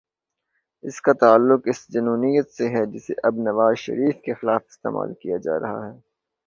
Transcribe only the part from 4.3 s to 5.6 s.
خلاف استعمال کیا جا